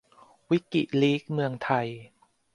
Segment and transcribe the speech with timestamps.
[0.49, 1.87] วิกิลีกส์เมืองไทย